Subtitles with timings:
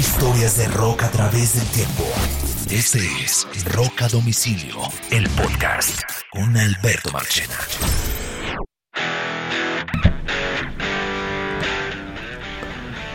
[0.00, 2.04] Historias de rock a través del tiempo.
[2.70, 4.76] Este es Rock a Domicilio,
[5.10, 6.00] el podcast
[6.30, 7.54] con Alberto Marchena.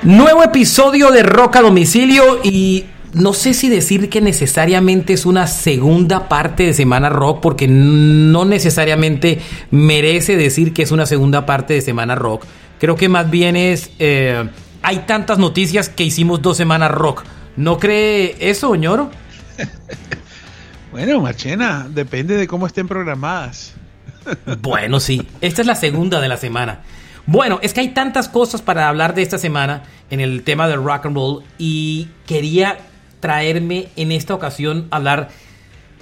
[0.04, 5.48] Nuevo episodio de Rock a Domicilio y no sé si decir que necesariamente es una
[5.48, 9.40] segunda parte de Semana Rock, porque no necesariamente
[9.72, 12.46] merece decir que es una segunda parte de Semana Rock.
[12.80, 13.90] Creo que más bien es...
[13.98, 14.48] Eh,
[14.86, 17.24] hay tantas noticias que hicimos dos semanas rock.
[17.56, 19.10] ¿No cree eso, ñoro?
[20.92, 23.74] bueno, Marchena, depende de cómo estén programadas.
[24.62, 25.28] bueno, sí.
[25.42, 26.82] Esta es la segunda de la semana.
[27.26, 29.82] Bueno, es que hay tantas cosas para hablar de esta semana
[30.12, 32.78] en el tema del rock and roll y quería
[33.20, 35.30] traerme en esta ocasión a hablar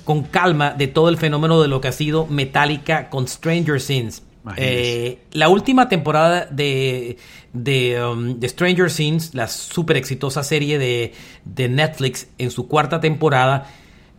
[0.04, 4.24] con calma de todo el fenómeno de lo que ha sido Metallica con Stranger Things.
[4.58, 7.18] Eh, la última temporada de,
[7.54, 13.68] um, de, Stranger Things, la súper exitosa serie de, Netflix, en su cuarta temporada,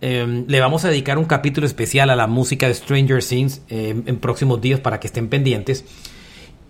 [0.01, 4.03] em, le vamos a dedicar un capítulo especial a la música de Stranger Things em,
[4.07, 5.85] en próximos días para que estén pendientes.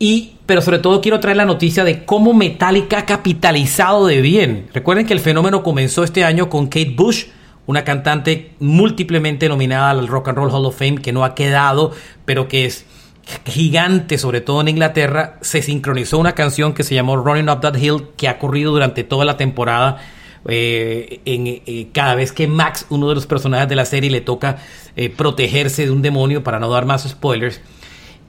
[0.01, 4.67] Y, pero sobre todo quiero traer la noticia de cómo Metallica ha capitalizado de bien.
[4.75, 7.27] Recuerden que el fenómeno comenzó este año con Kate Bush,
[7.67, 11.93] una cantante múltiplemente nominada al Rock and Roll Hall of Fame que no ha quedado,
[12.25, 12.85] pero que es
[13.47, 17.77] gigante, sobre todo en Inglaterra, se sincronizó una canción que se llamó Running Up That
[17.77, 19.99] Hill, que ha corrido durante toda la temporada.
[20.47, 24.21] Eh, en, eh, cada vez que Max, uno de los personajes de la serie, le
[24.21, 24.59] toca
[24.95, 27.61] eh, protegerse de un demonio para no dar más spoilers.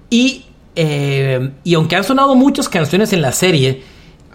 [0.09, 3.83] Y, y aunque han sonado muchas canciones en la serie,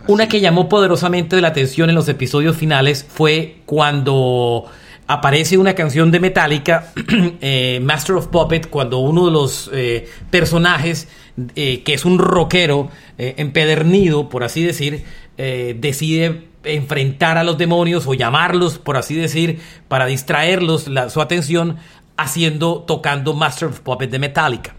[0.07, 4.67] una que llamó poderosamente la atención en los episodios finales fue cuando
[5.11, 6.93] aparece una canción de Metallica,
[7.41, 11.09] eh, Master of Puppet, cuando uno de los eh, personajes,
[11.57, 15.05] eh, que es un rockero empedernido, por así decir,
[15.37, 21.77] decide enfrentar a los demonios o llamarlos, por así decir, para distraerlos su atención,
[22.17, 24.75] haciendo, tocando Master of Puppet de Metallica.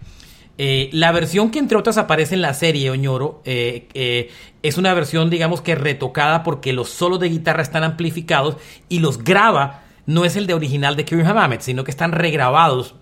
[0.56, 5.76] la versión que entre otras aparece en la serie Oñoro es una versión digamos que
[5.76, 8.56] retocada porque los solos de guitarra están amplificados
[8.88, 12.94] y los graba no es el de original de Kirby Hammett, sino que están regrabados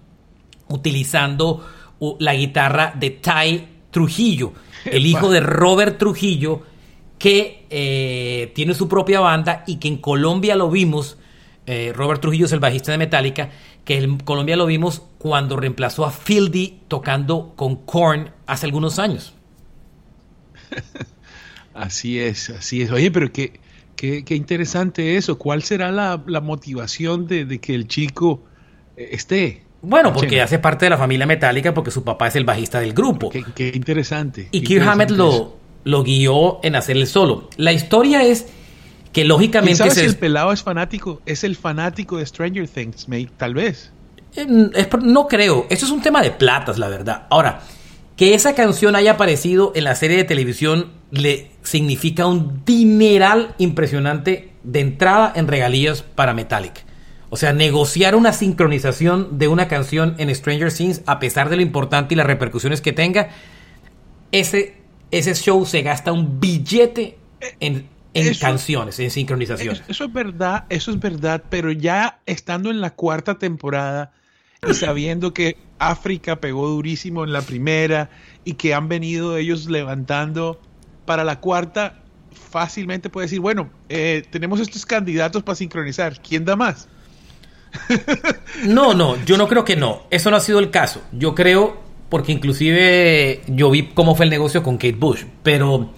[0.68, 1.66] utilizando
[2.18, 4.52] la guitarra de Ty Trujillo,
[4.84, 6.62] el hijo de Robert Trujillo,
[7.18, 11.18] que eh, tiene su propia banda y que en Colombia lo vimos.
[11.66, 13.50] Eh, Robert Trujillo es el bajista de Metallica,
[13.84, 19.34] que en Colombia lo vimos cuando reemplazó a Fieldy tocando con Korn hace algunos años.
[21.74, 22.90] Así es, así es.
[22.90, 23.60] Oye, pero que
[24.00, 25.36] Qué, interesante eso.
[25.36, 28.42] ¿Cuál será la, motivación de, que el chico
[28.96, 29.62] eh, esté?
[29.82, 32.94] Bueno, porque hace parte de la familia metálica porque su papá es el bajista del
[32.94, 33.28] grupo.
[33.28, 34.48] Qué, interesante.
[34.52, 37.50] Y Kirk Hammett lo, lo guió en hacer el solo.
[37.58, 38.46] La historia es
[39.12, 39.76] que lógicamente...
[39.76, 41.20] ¿Sabes si el pelado es fanático?
[41.26, 43.92] Es el fanático de Stranger Things, mate, tal vez.
[45.02, 45.66] no creo.
[45.68, 47.26] Eso es un tema de platas, la verdad.
[47.28, 47.60] Ahora,
[48.16, 54.50] que esa canción haya aparecido en la serie de televisión le significa un dineral impresionante
[54.62, 56.84] de entrada en regalías para Metallic.
[57.30, 61.62] O sea, negociar una sincronización de una canción en Stranger Things, a pesar de lo
[61.62, 63.30] importante y las repercusiones que tenga,
[64.32, 64.74] ese,
[65.10, 67.18] ese show se gasta un billete
[67.60, 67.88] en,
[68.40, 69.82] canciones, en sincronizaciones.
[69.88, 74.12] Eso, es verdad, eso es verdad, pero ya estando en la cuarta temporada
[74.68, 78.10] y sabiendo que África pegó durísimo en la primera
[78.44, 80.60] y que han venido ellos levantando
[81.10, 81.94] para la cuarta,
[82.50, 86.86] fácilmente puede decir, bueno, eh, tenemos estos candidatos para sincronizar, ¿quién da más?
[88.64, 91.02] no, no, yo no creo que no, eso no ha sido el caso.
[91.10, 95.90] Yo creo, porque inclusive yo vi cómo fue el negocio con Kate Bush, pero,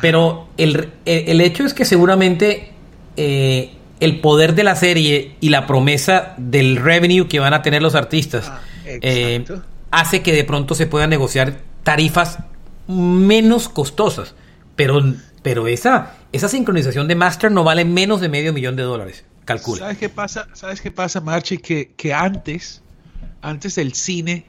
[0.00, 2.70] pero el, hecho es que seguramente...
[3.18, 3.70] Eh,
[4.00, 7.94] el poder de la serie y la promesa del revenue que van a tener los
[7.94, 9.44] artistas ah, eh,
[9.90, 12.38] hace que de pronto se puedan negociar tarifas
[12.86, 14.34] menos costosas.
[14.76, 15.02] Pero,
[15.42, 19.24] pero esa, esa sincronización de master no vale menos de medio millón de dólares.
[19.44, 19.80] Calcula.
[19.80, 21.58] ¿Sabes qué pasa, ¿Sabes qué pasa Marche?
[21.58, 22.82] Que, que antes,
[23.42, 24.46] antes del cine,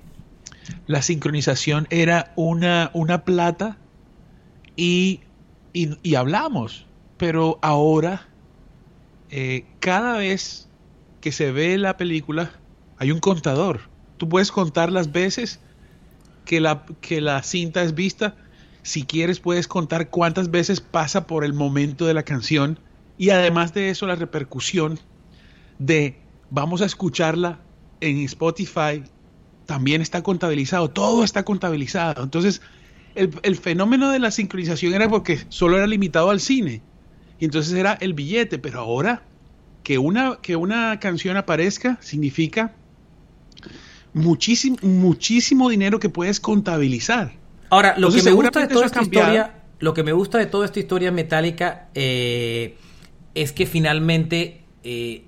[0.88, 3.78] la sincronización era una, una plata
[4.76, 5.22] y,
[5.74, 6.86] y, y hablamos.
[7.18, 8.28] Pero ahora
[9.30, 10.70] eh, cada vez
[11.22, 12.52] que se ve la película
[12.98, 13.82] hay un contador.
[14.18, 15.60] Tú puedes contar las veces
[16.46, 18.36] que la, que la cinta es vista.
[18.86, 22.78] Si quieres puedes contar cuántas veces pasa por el momento de la canción.
[23.18, 25.00] Y además de eso la repercusión
[25.80, 26.20] de
[26.52, 27.60] vamos a escucharla
[28.00, 29.02] en Spotify
[29.66, 30.92] también está contabilizado.
[30.92, 32.24] Todo está contabilizado.
[32.24, 32.62] Entonces
[33.16, 36.84] el, el fenómeno de la sincronización era porque solo era limitado al cine
[37.40, 39.24] Y entonces era el billete, pero ahora
[39.82, 42.76] que una, que una canción aparezca significa
[44.14, 47.44] muchísimo, muchísimo dinero que puedes contabilizar.
[47.70, 50.66] Ahora, lo que me gusta de toda esta historia, lo que me gusta de toda
[50.66, 52.78] esta historia metálica eh,
[53.34, 55.26] es que finalmente eh,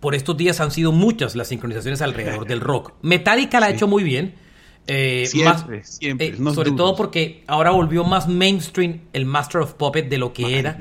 [0.00, 2.92] por estos días han sido muchas las sincronizaciones alrededor del rock.
[3.02, 4.34] Metallica la ha hecho muy bien.
[4.88, 6.36] Eh, siempre, siempre.
[6.52, 10.78] sobre todo porque ahora volvió más mainstream el Master of Puppet de lo que era.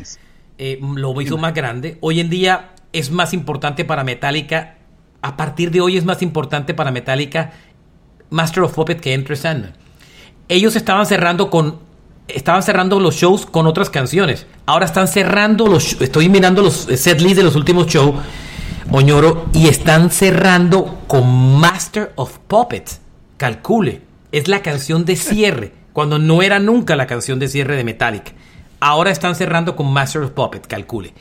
[0.57, 1.97] lo hizo más grande.
[2.01, 4.77] Hoy en día es más importante para Metallica.
[5.21, 7.53] A partir de hoy es más importante para Metallica
[8.31, 9.73] Master of Puppet que Enter Sandman.
[10.47, 11.79] Ellos estaban cerrando con
[12.27, 14.45] estaban cerrando los shows con otras canciones.
[14.65, 18.15] Ahora están cerrando los estoy mirando los set de los últimos shows,
[18.89, 22.99] Oñoro, y están cerrando con Master of Puppets.
[23.37, 24.01] Calcule,
[24.31, 28.33] es la canción de cierre, cuando no era nunca la canción de cierre de Metallica.
[28.79, 31.13] Ahora están cerrando con Master of Puppets, calcule.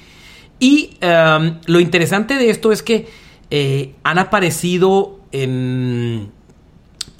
[0.58, 3.08] Y um, lo interesante de esto es que
[3.50, 6.30] eh, han aparecido en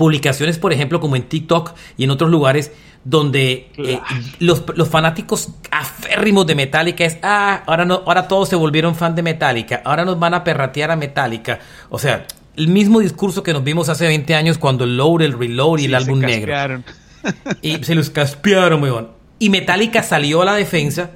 [0.01, 2.73] publicaciones, por ejemplo, como en TikTok y en otros lugares,
[3.05, 4.01] donde eh,
[4.39, 9.23] los, fanáticos aférrimos de Metallica es, ah, ahora, no, ahora todos se volvieron fan de
[9.23, 11.59] Metallica, ahora nos van a perratear a Metallica.
[11.91, 12.27] O sea,
[12.57, 15.85] el mismo discurso que nos vimos hace 20 años cuando el Load, el Reload y
[15.85, 16.83] el álbum negro.
[17.61, 18.91] y se los caspearon, muy
[19.39, 21.11] Y Metallica salió a la defensa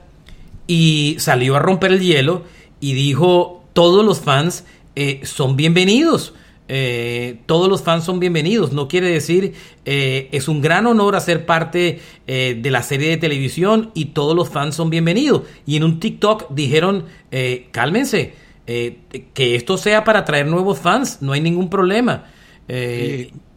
[0.67, 2.45] y salió a romper el hielo
[2.81, 6.35] y dijo, todos los fans eh, son bienvenidos.
[6.67, 8.73] Eh, todos los fans son bienvenidos.
[8.73, 13.17] No quiere decir, eh, es un gran honor hacer parte eh, de la serie de
[13.19, 15.43] televisión y todos los fans son bienvenidos.
[15.67, 17.05] Y en un TikTok dijeron,
[17.71, 18.35] cálmense,
[18.67, 22.27] que esto sea para traer nuevos fans, no hay ningún problema.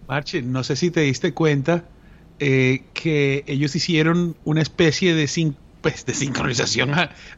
[0.08, 1.86] Marche, no sé si te diste cuenta
[2.40, 6.92] que ellos hicieron una especie de, pues, de sincronización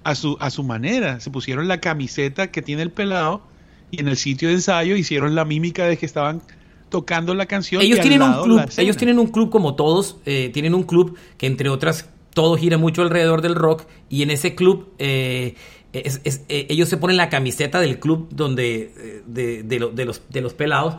[0.03, 1.19] a, su, a su manera.
[1.19, 3.43] Se pusieron la camiseta que tiene el pelado
[3.91, 6.41] y en el sitio de ensayo hicieron la mímica de que estaban
[6.89, 7.81] tocando la canción.
[7.81, 11.47] Ellos tienen un club, ellos tienen un club como todos, eh, tienen un club que
[11.47, 15.55] entre otras todo gira mucho alrededor del rock y en ese club eh,
[15.93, 20.95] eh, ellos se ponen la camiseta del club donde de, de, los, de los pelados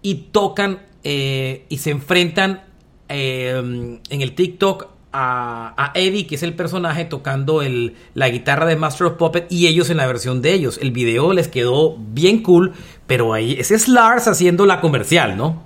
[0.00, 2.64] y tocan y se enfrentan
[3.08, 9.08] en el TikTok a, Eddie, que es el personaje, tocando el, la guitarra de Master
[9.08, 10.78] of Puppet y ellos en la versión de ellos.
[10.80, 12.72] El video les quedó bien cool,
[13.06, 15.62] pero ahí ese es Lars haciendo la comercial, ¿no?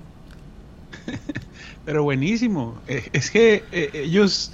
[1.85, 2.81] Pero buenísimo.
[2.89, 4.53] Eh, es que eh, ellos,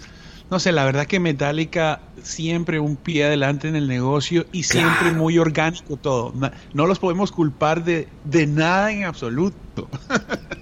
[0.52, 5.12] no sé, la verdad que Metallica siempre un pie adelante en el negocio y siempre
[5.12, 6.34] muy orgánico todo.
[6.74, 9.88] No los podemos culpar de, de nada en absoluto.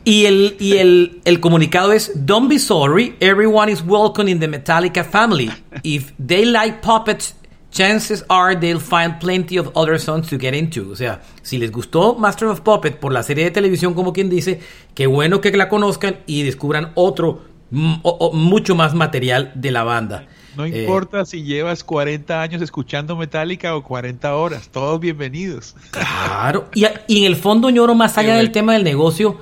[0.05, 4.47] Y, el, y el, el, comunicado es, don't be sorry, everyone is welcome in the
[4.47, 5.51] Metallica family.
[5.83, 7.35] If they like puppets,
[7.71, 10.91] chances are they'll find plenty of other songs to get into.
[10.91, 14.31] O sea, si les gustó Master of Puppet por la serie de televisión, como quien
[14.31, 14.61] dice,
[14.95, 20.27] qué bueno que la conozcan y descubran otro, mucho más material de la banda.
[20.57, 25.77] No eh, importa si llevas 40 años escuchando Metallica o 40 horas, todos bienvenidos.
[25.91, 29.39] Claro, y, y en el fondo, ñoro, más allá del tema del negocio,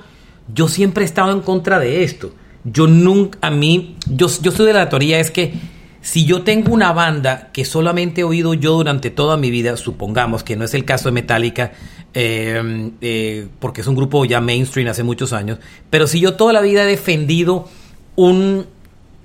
[0.53, 2.33] yo siempre he estado en contra de esto.
[2.63, 5.53] Yo nunca, a mí, yo, yo soy de la teoría es que
[6.01, 10.43] si yo tengo una banda que solamente he oído yo durante toda mi vida, supongamos
[10.43, 11.73] que no es el caso de Metallica,
[12.13, 15.59] eh, eh, porque es un grupo ya mainstream hace muchos años,
[15.89, 17.67] pero si yo toda la vida he defendido
[18.19, 18.67] un,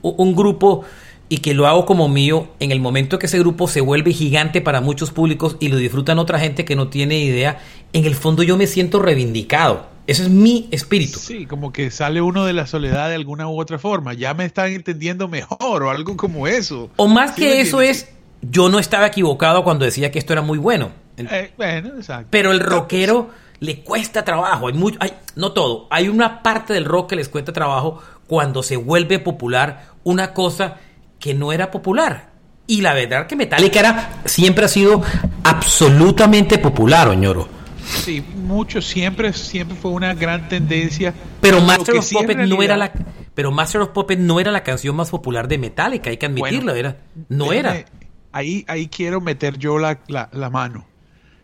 [0.03, 0.85] un grupo
[1.29, 4.61] y que lo hago como mío, en el momento que ese grupo se vuelve gigante
[4.61, 7.59] para muchos públicos y lo disfrutan otra gente que no tiene idea,
[7.93, 9.87] en el fondo yo me siento reivindicado.
[10.07, 11.19] Ese es mi espíritu.
[11.19, 14.13] Sí, como que sale uno de la soledad de alguna u otra forma.
[14.13, 16.91] Ya me están entendiendo mejor o algo como eso.
[16.97, 18.11] O más que eso es,
[18.43, 20.91] yo no estaba equivocado cuando decía que esto era muy bueno.
[21.17, 22.29] Eh, bueno, exacto.
[22.31, 24.69] Pero el rockero le cuesta trabajo.
[24.69, 25.87] Hay mucho, hay, no todo.
[25.91, 30.77] Hay una parte del rock que les cuesta trabajo cuando se vuelve popular una cosa
[31.19, 32.31] que no era popular.
[32.67, 35.03] Y la verdad que Metallica era, siempre ha sido
[35.43, 37.49] absolutamente popular, Oñoro.
[37.85, 41.13] Sí, mucho, siempre, siempre fue una gran tendencia.
[41.41, 42.93] Pero Master of Puppet no era la
[43.35, 46.75] pero Master of Puppet no era la canción más popular de Metallica, hay que admitirlo,
[46.75, 46.97] era,
[47.29, 47.85] no era.
[48.31, 50.87] Ahí, ahí quiero meter yo la, la, mano.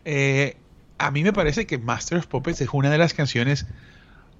[0.05, 0.57] Eh,
[0.97, 3.65] a mí me parece que Master of Puppets es una de las canciones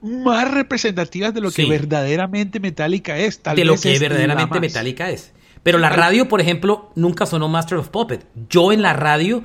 [0.01, 3.41] más representativas de lo que verdaderamente Metallica es.
[3.43, 5.33] de lo que verdaderamente Metallica es.
[5.63, 8.25] Pero la radio, por ejemplo, nunca sonó Master of Puppets.
[8.49, 9.43] Yo en la radio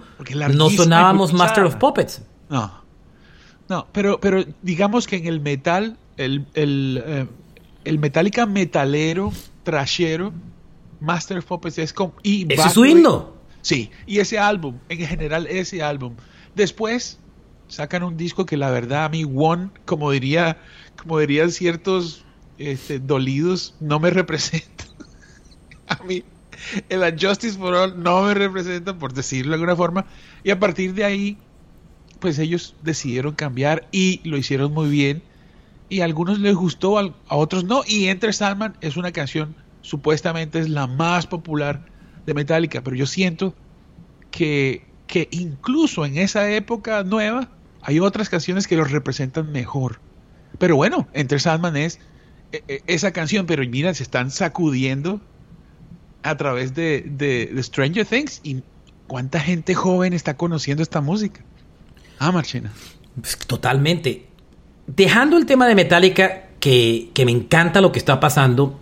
[0.55, 2.23] no sonábamos Master of Puppets.
[2.49, 2.87] No.
[3.69, 7.27] No, pero, pero digamos que en el metal, el, el, eh,
[7.85, 9.33] el Metallica metalero,
[9.65, 10.33] trashero,
[11.01, 12.15] Master of Puppets es como...
[12.23, 13.35] Y Ese es su himno.
[13.61, 16.15] Sí, y ese álbum, en general ese álbum.
[16.55, 17.19] Después
[17.69, 20.59] sacan un disco que la verdad a mí One, como diría,
[21.01, 22.25] como dirían ciertos
[22.59, 24.85] este, dolidos, no me representa.
[25.89, 26.25] a mí
[26.89, 30.07] el Justice for All no me representa, por decirlo de alguna forma.
[30.43, 31.39] Y a partir de ahí,
[32.21, 35.23] pues ellos decidieron cambiar y lo hicieron muy bien.
[35.89, 37.83] Y a algunos les gustó, a otros no.
[37.87, 41.87] Y Enter Sandman es una canción, supuestamente es la más popular
[42.27, 43.55] de Metallica, pero yo siento
[44.31, 47.51] que, que incluso en esa época nueva
[47.83, 50.01] hay otras canciones que los representan mejor.
[50.59, 52.01] Pero bueno, Enter Sandman es
[52.53, 55.21] e, e, esa canción, pero mira, se están sacudiendo
[56.23, 58.63] a través de, de, Stranger Things y
[59.07, 61.43] cuánta gente joven está conociendo esta música.
[62.19, 62.73] Ah, Marchena.
[63.21, 64.27] Pues, totalmente.
[64.87, 68.79] Dejando el tema de Metallica, que, me encanta lo que está pasando,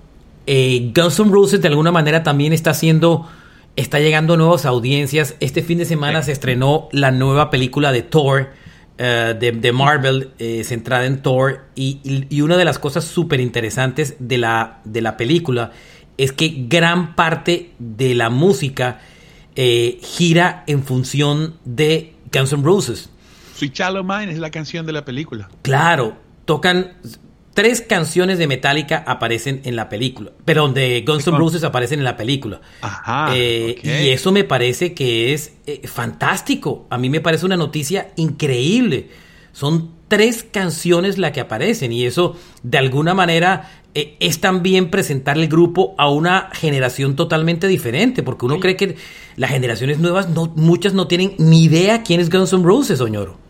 [0.46, 3.28] eh, Guns N' Roses de alguna manera también está haciendo,
[3.76, 5.36] está llegando a nuevas audiencias.
[5.40, 8.50] Este fin de semana se estrenó la nueva película de Thor,
[8.98, 14.16] eh, de, Marvel, eh, centrada en Thor, y, y, una de las cosas súper interesantes
[14.20, 15.72] de la, de la película
[16.16, 19.00] es que gran parte de la música
[19.56, 23.10] eh, gira en función de Guns N' Roses.
[23.56, 25.48] Sweet Mind es la canción de la película.
[25.62, 26.92] Claro, tocan
[27.54, 32.04] tres canciones de Metallica aparecen en la película, pero de Guns N' Roses aparecen en
[32.04, 32.60] la película.
[32.82, 36.86] Ajá, eh, Y eso me parece que es eh, fantástico.
[36.90, 39.08] A mí me parece una noticia increíble.
[39.52, 45.38] Son tres canciones las que aparecen y eso de alguna manera eh, es también presentar
[45.38, 48.96] el grupo a una generación totalmente diferente, porque uno cree que
[49.36, 53.43] las generaciones nuevas, no, muchas no tienen ni idea quién es Guns N' Roses, Oñoro.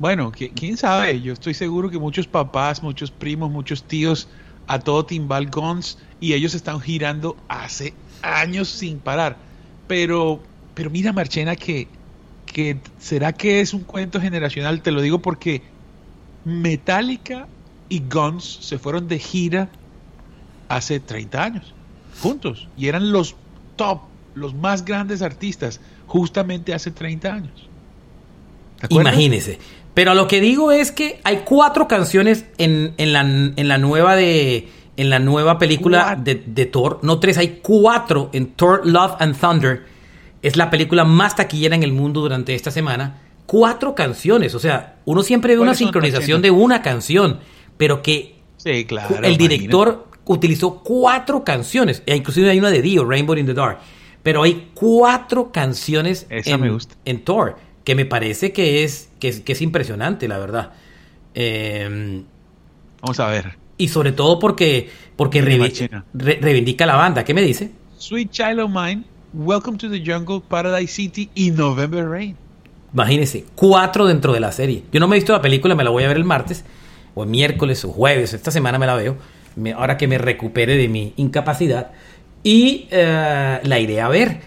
[0.00, 4.28] Bueno, quién sabe, yo estoy seguro que muchos papás, muchos primos, muchos tíos,
[4.66, 7.92] a todo timbal Guns, y ellos están girando hace
[8.22, 9.36] años sin parar.
[9.88, 10.40] Pero,
[10.72, 11.86] pero mira, Marchena, que,
[12.46, 15.60] que será que es un cuento generacional, te lo digo porque
[16.46, 17.46] Metallica
[17.90, 19.68] y Guns se fueron de gira
[20.70, 21.74] hace 30 años,
[22.22, 23.36] juntos, y eran los
[23.76, 24.00] top,
[24.34, 27.68] los más grandes artistas, justamente hace 30 años.
[28.88, 29.58] Imagínese.
[29.94, 34.16] Pero lo que digo es que hay cuatro canciones en, en, la, en la nueva
[34.16, 36.98] de en la nueva película de, de, Thor.
[37.02, 39.86] No tres, hay cuatro en Thor, Love and Thunder.
[40.42, 43.22] Es la película más taquillera en el mundo durante esta semana.
[43.46, 44.54] Cuatro canciones.
[44.54, 47.40] O sea, uno siempre ve una sincronización de una canción.
[47.78, 53.04] Pero que sí, claro, el director utilizó cuatro canciones, e inclusive hay una de Dio,
[53.04, 53.78] Rainbow in the Dark,
[54.22, 57.56] pero hay cuatro canciones en, Thor,
[57.90, 60.70] que me parece que es, que es, impresionante, la verdad.
[61.34, 62.22] Em,
[63.02, 63.58] Vamos a ver.
[63.78, 67.24] Y sobre todo porque, porque reivindica la banda.
[67.24, 67.72] ¿Qué me dice?
[67.98, 72.36] Sweet Child of Mine, Welcome to the Jungle, Paradise City y November Rain.
[72.94, 74.84] Imagínense, cuatro dentro de la serie.
[74.92, 76.64] Yo no me he visto la película, me la voy a ver el martes,
[77.16, 79.16] o el miércoles, o jueves, esta semana me la veo
[79.74, 81.90] ahora que me recupere de mi incapacidad,
[82.44, 84.42] y eh, la iré a ver.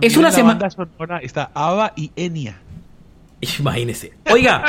[0.00, 0.68] es una semana.
[1.22, 2.60] Está Ava y Enya.
[3.58, 4.12] Imagínese.
[4.30, 4.64] Oiga,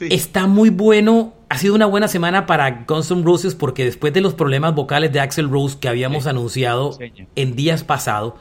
[0.00, 1.34] está muy bueno.
[1.48, 5.12] Ha sido una buena semana para Guns N' Roses porque después de los problemas vocales
[5.12, 6.98] de Axel Rose que habíamos anunciado
[7.36, 8.34] en días pasados,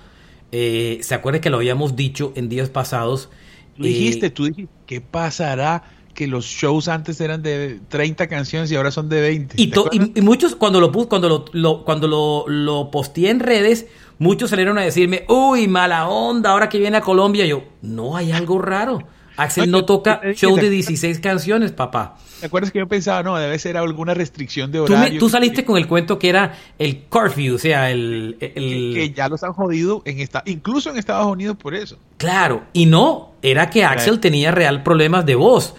[0.51, 3.29] eh, ¿se acuerda que lo habíamos dicho en días pasados?
[3.77, 5.83] Tú dijiste, eh, tú dijiste, ¿qué pasará
[6.15, 9.55] que los shows antes eran de 30 canciones y ahora son de 20.
[9.61, 9.71] Y,
[10.15, 13.85] y, muchos, cuando lo puse, cuando lo, cuando lo, lo posteé en redes,
[14.17, 17.45] muchos salieron a decirme, uy, mala onda, ahora que viene a Colombia.
[17.45, 18.99] Yo, no, hay algo raro.
[19.37, 22.17] Axel no toca show de 16 canciones, papá.
[22.39, 25.19] ¿Te acuerdas que yo pensaba, no, debe ser alguna restricción de horario?
[25.19, 28.37] Tú, saliste con el cuento que era el curfew, o sea, el...
[28.39, 31.97] Que, ya los han jodido, en esta, incluso en Estados Unidos por eso.
[32.17, 35.75] Claro, y no, era que Axel tenía real problemas de voz.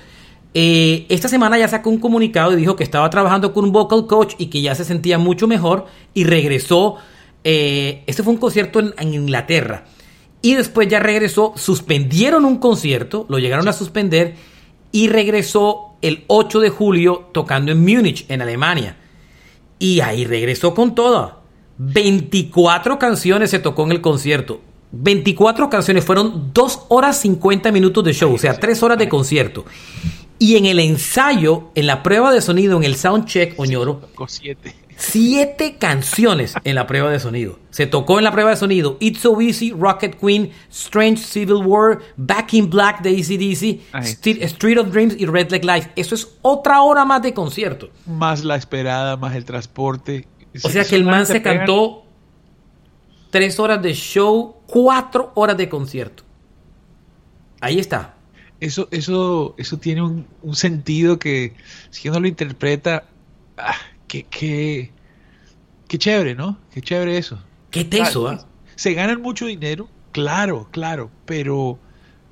[0.58, 4.06] Eh, esta semana ya sacó un comunicado y dijo que estaba trabajando con un vocal
[4.06, 5.84] coach y que ya se sentía mucho mejor
[6.14, 6.96] y regresó.
[7.44, 9.84] Eh, este fue un concierto en, Inglaterra.
[10.42, 14.34] Y después ya regresó, suspendieron un concierto, lo llegaron a suspender
[14.92, 18.96] y regresó el 8 de julio tocando en Múnich, en Alemania.
[19.78, 21.40] Y ahí regresó con todo.
[21.78, 24.60] 24 canciones se tocó en el concierto.
[24.92, 29.64] 24 canciones, fueron 2 horas 50 minutos de show, o sea, 3 horas de concierto.
[30.38, 34.00] Y en el ensayo, en la prueba de sonido, en el soundcheck, Oñoro,
[34.96, 35.76] siete.
[35.78, 37.58] canciones en la prueba de sonido.
[37.70, 42.00] Se tocó en la prueba de sonido It's So Easy, Rocket Queen, Strange Civil War,
[42.16, 45.90] Back in Black de ACDC, Street, of Dreams y Red Leg Life.
[45.96, 47.90] Eso es otra hora más de concierto.
[48.06, 50.26] Más la esperada, más el transporte.
[50.62, 52.04] O sea que el man se cantó
[53.30, 56.22] tres horas de show cuatro horas de concierto.
[57.60, 58.14] Ahí está.
[58.60, 61.54] Eso, eso, eso tiene un, sentido que
[61.90, 63.04] si uno lo interpreta,
[63.58, 63.74] ah,
[64.08, 64.26] qué,
[65.88, 66.58] qué, chévere, ¿no?
[66.72, 67.38] Qué chévere eso.
[67.70, 68.46] Qué teso, ¿ah?
[68.74, 71.78] Se ganan mucho dinero, claro, claro, pero...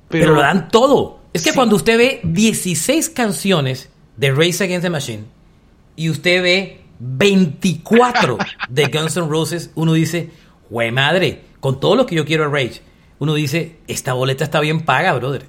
[0.07, 1.19] Pero, lo dan todo.
[1.33, 5.25] Es que cuando usted ve 16 canciones de Race Against the Machine
[5.95, 8.37] y usted ve 24
[8.69, 10.29] de Guns N' Roses, uno dice,
[10.69, 12.81] güey madre, con todo lo que yo quiero a Rage,
[13.19, 15.47] uno dice, esta boleta está bien paga, brother.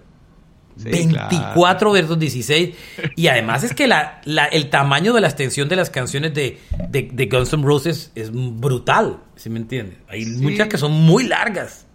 [0.77, 2.75] 24 versus 16.
[3.17, 4.21] Y además es que la,
[4.53, 9.21] el tamaño de la extensión de las canciones de, de, Guns N' Roses es brutal,
[9.37, 9.99] si me entiendes?
[10.09, 11.87] Hay muchas que son muy largas.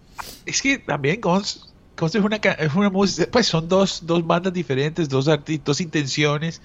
[0.46, 4.52] Es que también Guns, Guns es, una, es una música, pues son dos, dos bandas
[4.52, 6.60] diferentes, dos artistas, dos intenciones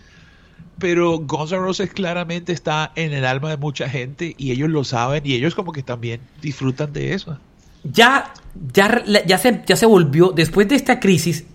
[0.80, 4.84] pero Guns N' Roses claramente está en el alma de mucha gente y ellos lo
[4.84, 7.38] saben y ellos como que también disfrutan de eso.
[7.84, 8.34] Ya,
[8.74, 11.46] ya, ya, se, ya se volvió, después de esta crisis,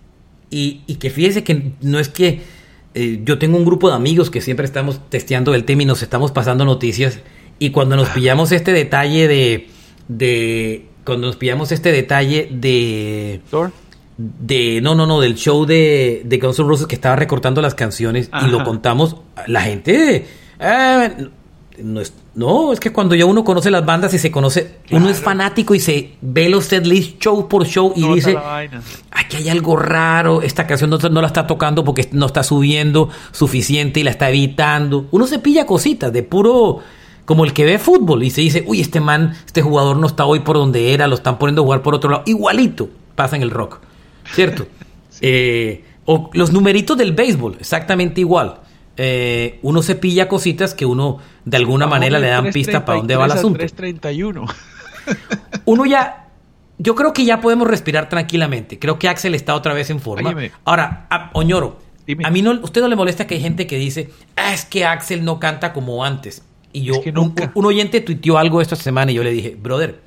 [0.52, 2.42] y, que fíjese que no es que
[2.94, 6.02] eh, yo tengo un grupo de amigos que siempre estamos testeando el tema y nos
[6.02, 7.20] estamos pasando noticias,
[7.58, 9.68] y cuando nos pillamos este detalle de,
[10.08, 13.40] de cuando nos pillamos este detalle de
[14.18, 17.74] de no no no del show de, de Guns N' Roses que estaba recortando las
[17.74, 19.16] canciones y lo contamos
[19.46, 20.26] la gente
[20.60, 21.28] eh,
[21.78, 25.08] no, es, no es que cuando ya uno conoce las bandas y se conoce uno
[25.08, 28.38] es fanático y se ve los set list show por show y dice
[29.10, 33.10] aquí hay algo raro esta canción no, no, la está tocando porque no está subiendo
[33.32, 36.80] suficiente y la está evitando uno se pilla cositas de puro
[37.24, 40.24] como el que ve fútbol y se dice uy este man este jugador no está
[40.24, 43.42] hoy por donde era lo están poniendo a jugar por otro lado igualito pasa en
[43.42, 43.78] el rock
[44.32, 44.66] ¿cierto?
[45.24, 48.56] Eh, o los numeritos del béisbol, exactamente igual.
[49.04, 53.16] Eh, uno se pilla cositas que uno de alguna manera le dan pista para dónde
[53.16, 53.58] va el asunto.
[53.58, 54.46] 331.
[55.64, 56.28] uno ya,
[56.78, 58.78] yo creo que ya podemos respirar tranquilamente.
[58.78, 60.34] Creo que Axel está otra vez en forma.
[60.64, 61.80] Ahora, Oñoro,
[62.22, 64.84] a mí no, usted no le molesta que hay gente que dice, ah, es que
[64.84, 66.42] Axel no canta como antes.
[66.72, 69.98] Y yo, un, un, oyente tuiteó algo esta semana y yo le dije, brother,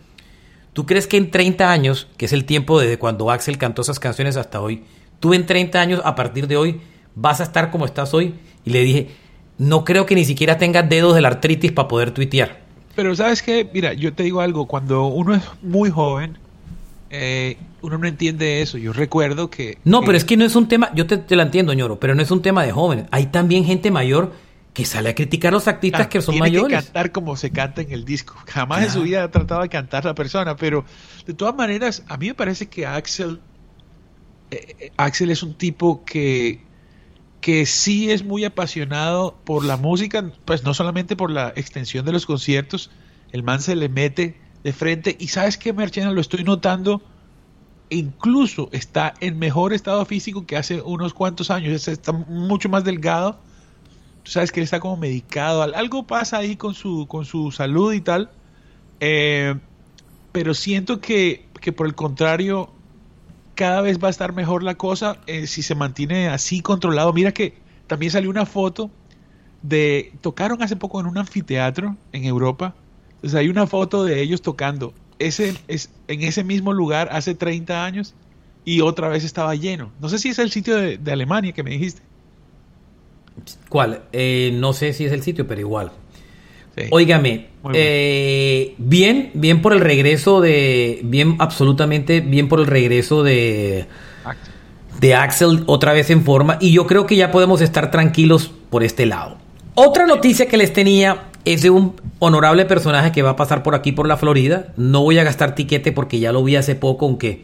[0.75, 3.97] ¿Tú crees que en 30 años, que es el tiempo desde cuando Axel cantó esas
[3.97, 4.83] canciones hasta hoy,
[5.21, 6.81] tú en 30 años, a partir de hoy,
[7.15, 8.35] vas a estar como estás hoy?
[8.65, 9.09] Y le dije,
[9.57, 12.61] no creo que ni siquiera tengas dedos de la artritis para poder tuitear.
[12.95, 16.37] Pero sabes qué, mira, yo te digo algo, cuando uno es muy joven,
[17.09, 18.77] eh, uno no entiende eso.
[18.77, 19.77] Yo recuerdo que...
[19.83, 22.15] No, pero es que no es un tema, yo te, te la entiendo, ñoro, pero
[22.15, 23.05] no es un tema de jóvenes.
[23.11, 24.33] Hay también gente mayor
[24.75, 26.67] que sale a criticar a los artistas que son mayores.
[26.67, 28.35] Tiene que cantar como se canta en el disco.
[28.47, 30.83] Jamás en su vida ha tratado de cantar la persona, pero
[31.25, 33.39] de todas maneras, a mí me parece que Axel,
[34.51, 36.61] eh, eh, Axel es un tipo que,
[37.45, 42.11] que sí es muy apasionado por la música, pues no solamente por la extensión de
[42.11, 42.89] los conciertos,
[43.31, 47.03] el man se le mete de frente y sabes qué, Merchena, lo estoy notando,
[47.91, 53.37] incluso está en mejor estado físico que hace unos cuantos años, está mucho más delgado.
[54.23, 57.93] Tú sabes que él está como medicado, algo pasa ahí con su, con su salud
[57.93, 58.31] y tal,
[59.01, 59.53] eh,
[60.31, 61.45] pero siento que,
[61.77, 62.71] por el contrario,
[63.55, 67.11] cada vez va a estar mejor la cosa eh, si se mantiene así controlado.
[67.13, 67.53] Mira que
[67.87, 68.91] también salió una foto
[69.61, 72.75] de, tocaron hace poco en un anfiteatro en Europa,
[73.15, 77.85] entonces hay una foto de ellos tocando ese, es, en ese mismo lugar hace 30
[77.85, 78.13] años
[78.63, 79.91] y otra vez estaba lleno.
[79.99, 82.01] No sé si es el sitio de, de Alemania que me dijiste.
[83.69, 84.03] ¿Cuál?
[84.11, 85.91] Eh, no sé si es el sitio, pero igual.
[86.91, 93.85] Óigame, eh, bien, bien por el regreso de, bien, absolutamente bien por el regreso de,
[94.99, 98.83] de Axel otra vez en forma y yo creo que ya podemos estar tranquilos por
[98.83, 99.37] este lado.
[99.75, 103.75] Otra noticia que les tenía es de un honorable personaje que va a pasar por
[103.75, 104.73] aquí por la Florida.
[104.77, 107.43] No voy a gastar tiquete porque ya lo vi hace poco, aunque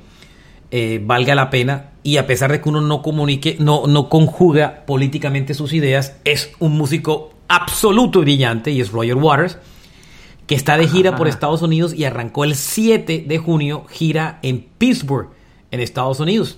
[0.72, 4.86] eh, valga la pena y a pesar de que uno no comunique, no, no conjuga
[4.86, 9.58] políticamente sus ideas, es un músico absoluto brillante y es Roger Waters,
[10.48, 14.62] que está de gira por Estados Unidos y arrancó el 7 de junio gira en
[14.78, 15.30] Pittsburgh,
[15.70, 16.58] en Estados Unidos.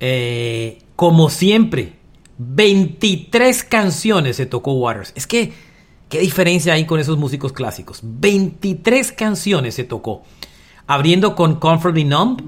[0.00, 1.94] Eh, como siempre,
[2.38, 5.12] 23 canciones se tocó Waters.
[5.16, 5.52] Es que,
[6.08, 8.00] ¿qué diferencia hay con esos músicos clásicos?
[8.02, 10.22] 23 canciones se tocó.
[10.86, 12.40] Abriendo con Comfortably Numb,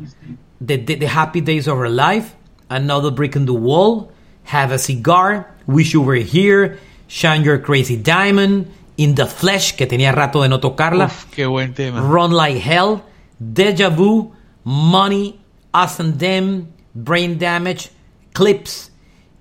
[0.65, 2.35] the, the, the, Happy Days of Our Life,
[2.69, 4.09] Another Brick in the Wall,
[4.53, 6.79] Have a Cigar, Wish You Were Here,
[7.11, 11.07] Shine Your Crazy Diamond, In the Flesh, que tenía rato de no tocarla.
[11.07, 12.01] Uf, qué buen tema.
[12.01, 13.03] Run Like Hell,
[13.41, 15.41] Deja Vu, Money,
[15.75, 17.91] Us and Them, Brain Damage,
[18.33, 18.93] Clips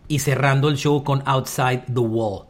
[0.07, 2.47] y cerrando el show con Outside the Wall.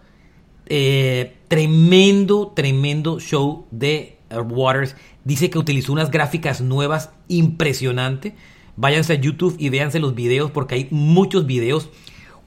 [0.67, 8.35] Eh, tremendo, tremendo show de Waters Dice que utilizó unas gráficas nuevas impresionante.
[8.77, 11.89] Váyanse a YouTube y véanse los videos porque hay muchos videos.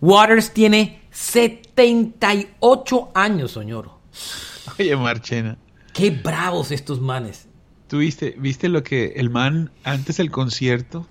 [0.01, 3.91] Waters tiene 78 años, señor.
[4.79, 5.57] Oye, Marchena.
[5.93, 7.49] Qué bravos estos manes.
[7.87, 11.07] ¿Tú viste, viste lo que el man antes del concierto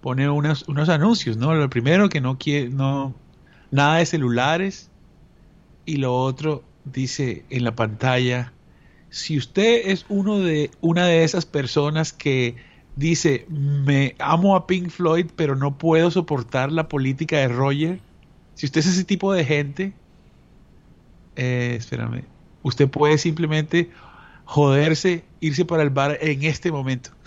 [0.00, 1.54] pone unos, unos anuncios, ¿no?
[1.54, 3.14] Lo primero que no quiere, no,
[3.70, 4.90] nada de celulares.
[5.86, 8.52] Y lo otro dice en la pantalla,
[9.10, 12.56] si usted es uno de, una de esas personas que
[12.96, 18.00] dice, me amo a Pink Floyd, pero no puedo soportar la política de Roger,
[18.54, 19.92] si usted es ese tipo de gente,
[21.36, 22.24] eh, espérame,
[22.62, 23.90] usted puede simplemente
[24.44, 27.10] joderse, irse para el bar en este momento.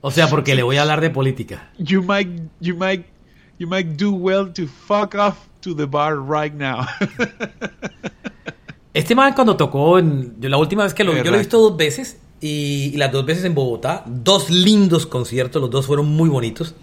[0.00, 1.70] O sea, porque le voy a hablar de política.
[1.78, 3.06] You might, you might,
[3.60, 6.84] you might do well to fuck off to the bar right now.
[8.94, 11.60] Este man cuando tocó, en, yo la última vez que lo, yo lo he visto
[11.60, 16.06] dos veces y, y, las dos veces en Bogotá, dos lindos conciertos, los dos fueron
[16.06, 16.74] muy bonitos.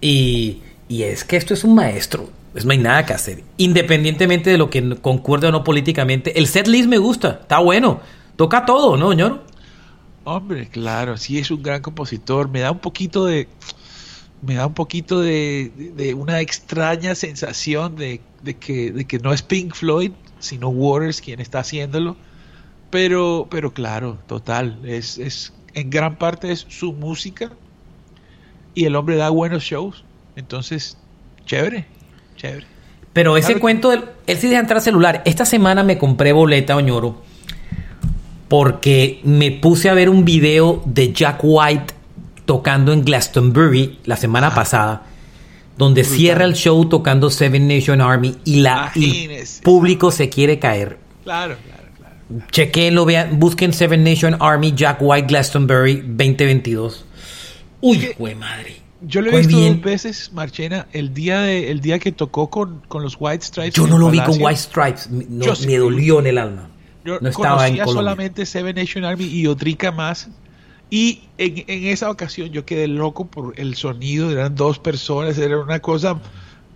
[0.00, 2.30] Y, y es que esto es un maestro,
[2.64, 3.44] no hay nada que hacer.
[3.56, 8.00] Independientemente de lo que concuerde o no políticamente, el set list me gusta, está bueno,
[8.36, 9.44] toca todo, ¿no, señor?
[10.24, 13.48] Hombre, claro, sí es un gran compositor, me da un poquito de
[14.42, 19.32] me da un poquito de, de una extraña sensación de, de, que, de que no
[19.32, 22.16] es Pink Floyd, sino Waters quien está haciéndolo.
[22.90, 27.50] Pero, pero claro, total, es, es en gran parte es su música
[28.74, 30.04] y el hombre da buenos shows.
[30.36, 30.96] Entonces,
[31.44, 31.86] chévere,
[32.36, 32.66] chévere.
[33.12, 33.60] Pero ese claro.
[33.60, 35.22] cuento, del, él sí deja entrar celular.
[35.24, 37.22] Esta semana me compré boleta, Oñoro,
[38.48, 41.94] porque me puse a ver un video de Jack White
[42.44, 44.54] tocando en Glastonbury la semana ah.
[44.54, 45.02] pasada,
[45.78, 46.18] donde Brutal.
[46.18, 50.98] cierra el show tocando Seven Nation Army y, la, y el público se quiere caer.
[51.24, 52.46] Claro, claro, claro.
[52.52, 57.04] Chequenlo, vean, busquen Seven Nation Army Jack White Glastonbury 2022.
[57.80, 58.85] Uy, güey madre.
[59.06, 59.74] Yo lo he visto bien.
[59.74, 63.74] dos veces, Marchena, el día de, el día que tocó con, con los White Stripes.
[63.74, 64.32] Yo no lo Palacio.
[64.32, 66.68] vi con White Stripes, no, me dolió en el alma.
[67.04, 67.94] Yo no estaba en Colombia.
[67.94, 70.28] solamente Seven Nation Army y Otrica más.
[70.90, 75.58] Y en, en, esa ocasión yo quedé loco por el sonido, eran dos personas, era
[75.58, 76.20] una cosa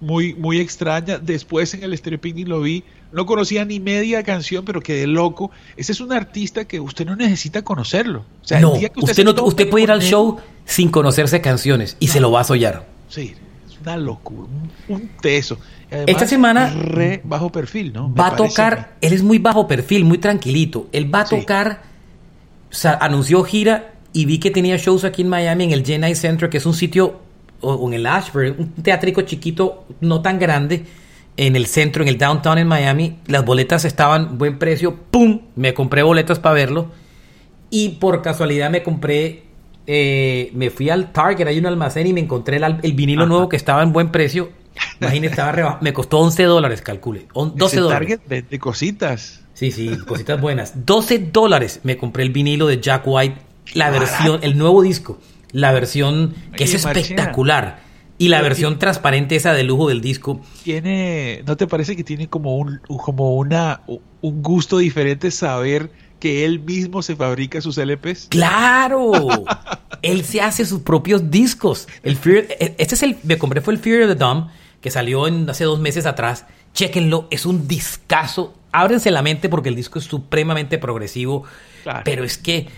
[0.00, 1.18] muy, muy extraña.
[1.18, 5.50] Después en el Stereo Picnic lo vi, no conocía ni media canción, pero quedé loco.
[5.76, 8.24] Ese es un artista que usted no necesita conocerlo.
[8.42, 12.06] O sea, no, usted, usted, no, usted puede ir al show sin conocerse canciones y
[12.06, 12.12] no.
[12.12, 12.86] se lo va a sollar.
[13.08, 13.34] Sí,
[13.68, 14.48] es una locura,
[14.88, 15.58] un, un teso.
[15.90, 18.14] Además, Esta semana re bajo perfil, ¿no?
[18.14, 20.88] Va a tocar, él es muy bajo perfil, muy tranquilito.
[20.92, 22.68] Él va a tocar, sí.
[22.70, 26.14] o sea, anunció gira y vi que tenía shows aquí en Miami en el Genai
[26.14, 27.18] Center, que es un sitio,
[27.60, 30.84] o, o en el Ashburn, un teatrico chiquito, no tan grande,
[31.36, 33.18] en el centro, en el downtown en Miami.
[33.26, 35.40] Las boletas estaban buen precio, ¡pum!
[35.56, 36.90] Me compré boletas para verlo.
[37.70, 39.44] Y por casualidad me compré,
[39.86, 43.28] eh, me fui al Target, hay un almacén y me encontré el, el vinilo Ajá.
[43.28, 44.50] nuevo que estaba en buen precio.
[45.00, 45.82] Imagínate, estaba rebajado.
[45.82, 47.26] Me costó 11 dólares, calcule.
[47.34, 48.08] 12 dólares.
[48.08, 49.42] Target vende cositas.
[49.54, 50.86] Sí, sí, cositas buenas.
[50.86, 55.18] 12 dólares me compré el vinilo de Jack White la versión, el nuevo disco,
[55.52, 57.64] la versión que Oye, es espectacular.
[57.64, 57.89] Marchena,
[58.20, 60.42] y la versión transparente esa de lujo del disco.
[60.62, 66.44] Tiene, ¿no te parece que tiene como un, como una, un gusto diferente saber que
[66.44, 68.26] él mismo se fabrica sus LPs?
[68.28, 69.10] Claro,
[70.02, 71.88] él se hace sus propios discos.
[72.02, 74.48] El Fear, este es el, me compré fue el Fear of the Dumb
[74.82, 76.44] que salió en, hace dos meses atrás.
[76.74, 78.52] Chequenlo, es un discazo.
[78.70, 81.44] Ábrense la mente porque el disco es supremamente progresivo.
[81.84, 82.02] Claro.
[82.04, 82.68] Pero es que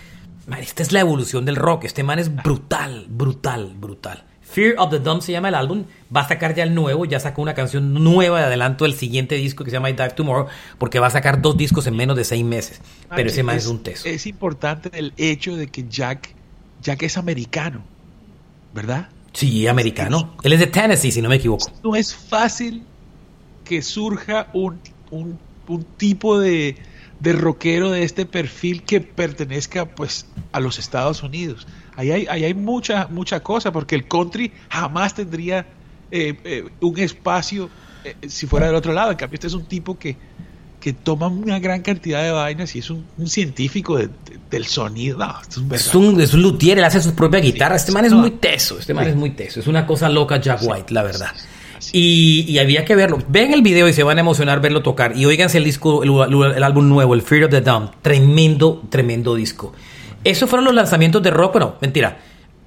[0.45, 1.85] Man, esta es la evolución del rock.
[1.85, 4.25] Este man es brutal, brutal, brutal.
[4.53, 5.85] Fear of the Dumb se llama el álbum.
[6.15, 7.05] Va a sacar ya el nuevo.
[7.05, 10.09] Ya sacó una canción nueva de adelanto del siguiente disco que se llama I Die
[10.09, 10.47] Tomorrow.
[10.77, 12.81] Porque va a sacar dos discos en menos de seis meses.
[13.15, 14.07] Pero ese es, es un teso.
[14.07, 16.35] Es importante el hecho de que Jack,
[16.81, 17.83] Jack es americano.
[18.73, 19.09] ¿Verdad?
[19.33, 20.35] Sí, americano.
[20.43, 21.71] Él es de Tennessee, si no me equivoco.
[21.83, 22.83] No es fácil
[23.65, 26.77] que surja un, un, un tipo de
[27.23, 31.65] de rockero de este perfil que pertenezca pues a los Estados Unidos.
[31.95, 35.65] Ahí hay, ahí hay mucha, mucha cosa, porque el country jamás tendría
[36.11, 37.69] eh, eh, un espacio
[38.03, 39.11] eh, si fuera del otro lado.
[39.11, 40.15] En cambio, este es un tipo que,
[40.79, 44.65] que toma una gran cantidad de vainas y es un, un científico de, de, del
[44.65, 45.17] sonido.
[45.17, 47.75] No, es, un es, un, es un luthier, él hace su propia guitarra.
[47.75, 49.59] Este man es muy teso, este man es muy teso.
[49.59, 51.31] Es una cosa loca Jack White, la verdad.
[51.91, 53.19] Y, y, había que verlo.
[53.27, 55.17] Ven el video y se van a emocionar verlo tocar.
[55.17, 56.11] Y oíganse el disco, el,
[56.55, 57.91] el, álbum nuevo, el Fear of the Dumb.
[58.01, 59.73] Tremendo, tremendo disco.
[60.23, 61.53] Esos fueron los lanzamientos de rock.
[61.53, 62.19] Bueno, mentira.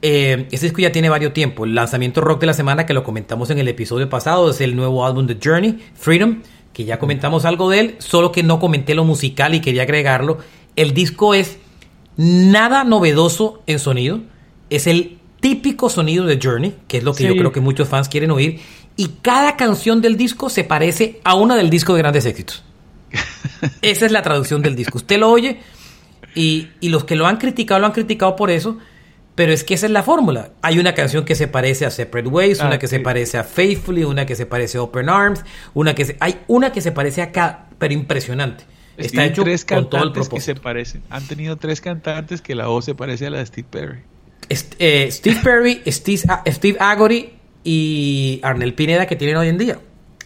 [0.02, 1.66] Eh, este disco ya tiene varios tiempos.
[1.66, 4.76] El lanzamiento rock de la semana que lo comentamos en el episodio pasado es el
[4.76, 6.42] nuevo álbum de Journey, Freedom,
[6.72, 10.38] que ya comentamos algo de él, solo que no comenté lo musical y quería agregarlo.
[10.76, 11.58] El disco es
[12.16, 14.20] Nada novedoso en sonido.
[14.70, 18.08] Es el típico sonido de Journey, que es lo que yo creo que muchos fans
[18.08, 18.60] quieren oír.
[18.96, 22.64] Y cada canción del disco se parece a una del disco de grandes éxitos.
[23.82, 24.96] Esa es la traducción del disco.
[24.98, 25.60] Usted lo oye
[26.36, 28.78] y, y los que lo han criticado lo han criticado por eso,
[29.34, 30.50] pero es que esa es la fórmula.
[30.62, 33.42] Hay una canción que se parece a Separate Ways, Ah, una que se parece a
[33.44, 35.44] Faithfully, una que se parece a Open Arms,
[35.74, 38.64] una que se- hay una que se parece a cada, pero impresionante.
[38.96, 40.40] Está Tienen hecho tres con todo el que propósito.
[40.40, 41.02] se parecen.
[41.10, 43.98] Han tenido tres cantantes que la voz se parece a la de Steve Perry.
[44.78, 49.78] Eh, Steve Perry, Steve, A- Steve Agory y Arnel Pineda que tienen hoy en día.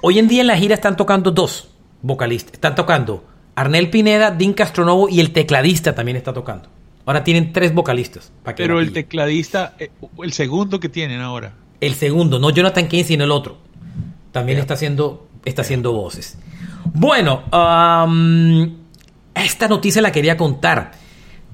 [0.02, 1.70] Hoy en día en la gira están tocando dos
[2.02, 2.52] vocalistas.
[2.54, 6.68] Están tocando Arnel Pineda, Dean Castronovo y el tecladista también está tocando.
[7.06, 8.32] Ahora tienen tres vocalistas.
[8.42, 9.90] para que Pero el tecladista, eh,
[10.22, 11.54] el segundo que tienen ahora.
[11.80, 13.58] El segundo, no Jonathan Kane, sino el otro.
[14.32, 16.38] También está haciendo, está haciendo voces.
[16.92, 17.42] Bueno,
[19.34, 20.92] esta noticia la quería contar.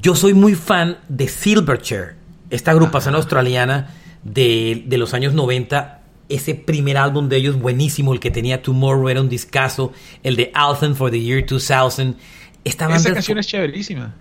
[0.01, 2.17] Yo soy muy fan de Silverchair,
[2.51, 5.96] esta agrupación australiana de, de los años 90.
[6.29, 10.51] Ese primer álbum de ellos buenísimo, el que tenía Tomorrow era un discazo, el de
[10.55, 12.17] Althen for the Year 2000.
[12.65, 14.15] Esta banda Esa es- canción es chéverísima.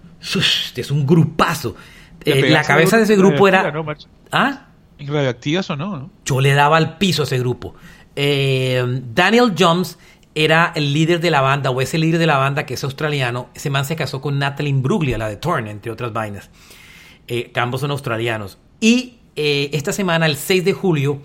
[0.75, 1.75] Es un grupazo.
[2.23, 3.71] Eh, la pegaste cabeza de ese grupo era...
[3.71, 3.85] ¿no?
[4.31, 4.67] ¿Ah?
[4.99, 6.09] Radioactivas o no, ¿no?
[6.25, 7.75] yo le daba al piso a ese grupo.
[8.15, 9.97] Eh, Daniel Jones
[10.33, 12.83] era el líder de la banda, o es el líder de la banda que es
[12.83, 13.49] australiano.
[13.55, 16.49] Ese man se casó con Natalie Imbruglia, la de Torn, entre otras vainas.
[17.27, 18.57] Eh, ambos son australianos.
[18.79, 21.21] Y eh, esta semana, el 6 de julio,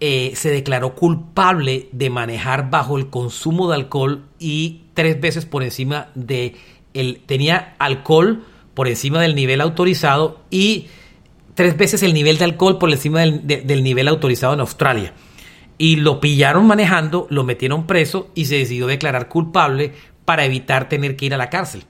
[0.00, 5.62] eh, se declaró culpable de manejar bajo el consumo de alcohol y tres veces por
[5.62, 6.54] encima de
[6.94, 10.86] el tenía alcohol por encima del nivel autorizado y
[11.54, 15.14] tres veces el nivel de alcohol por encima del, de- del nivel autorizado en Australia.
[15.78, 19.92] Y lo pillaron manejando, lo metieron preso y se decidió declarar culpable
[20.24, 21.84] para evitar tener que ir a la cárcel.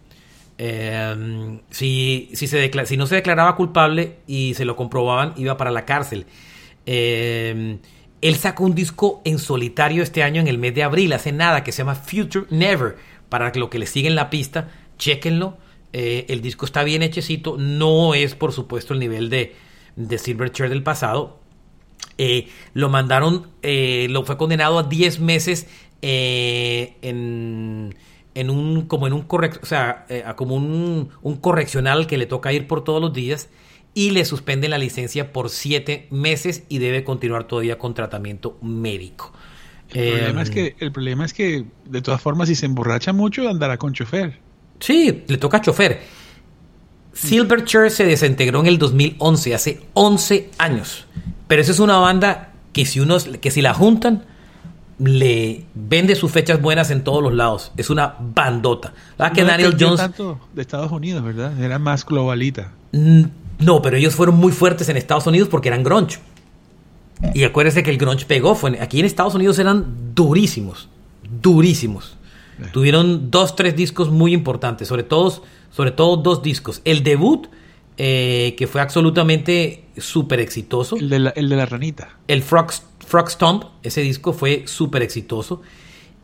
[0.58, 5.70] Eh, si, si, se si no se declaraba culpable y se lo comprobaban, iba para
[5.70, 6.26] la cárcel.
[6.86, 7.78] Eh,
[8.20, 11.62] él sacó un disco en solitario este año en el mes de abril, hace nada,
[11.62, 12.96] que se llama Future Never.
[13.28, 15.58] Para lo que le siguen la pista, chequenlo.
[15.92, 17.56] Eh, el disco está bien hechecito.
[17.58, 19.54] No es, por supuesto, el nivel de,
[19.96, 21.40] de Silverchair del pasado.
[22.18, 25.66] Eh, lo mandaron, eh, lo fue condenado a 10 meses
[26.02, 27.94] eh, en,
[28.34, 32.52] en un, como en un o sea, eh, como un, un correccional que le toca
[32.52, 33.48] ir por todos los días
[33.96, 39.32] y le suspenden la licencia por 7 meses y debe continuar todavía con tratamiento médico.
[39.88, 43.48] El, problema es que, el problema es que, de todas formas, si se emborracha mucho,
[43.48, 44.38] andará con chofer.
[44.80, 46.02] Sí, le toca chofer.
[47.14, 51.06] Silverchair se desintegró en el 2011, hace 11 años.
[51.48, 54.26] Pero esa es una banda que si uno, que si la juntan,
[54.98, 57.72] le vende sus fechas buenas en todos los lados.
[57.78, 58.92] Es una bandota.
[59.16, 59.96] La que no Daniel Jones.
[59.96, 61.58] tanto de Estados Unidos, ¿verdad?
[61.58, 62.72] Era más globalita.
[63.58, 66.18] No, pero ellos fueron muy fuertes en Estados Unidos porque eran grunge.
[67.34, 68.54] Y acuérdese que el grunge pegó.
[68.54, 70.88] Fue, aquí en Estados Unidos eran durísimos.
[71.42, 72.16] Durísimos.
[72.58, 72.66] Eh.
[72.72, 74.88] Tuvieron dos, tres discos muy importantes.
[74.88, 76.82] Sobre todo, sobre todo dos discos.
[76.84, 77.48] El debut,
[77.96, 80.96] eh, que fue absolutamente súper exitoso.
[80.96, 82.18] El de la, el de la ranita.
[82.28, 82.72] El Frog,
[83.06, 85.62] Frog Stomp, ese disco fue súper exitoso.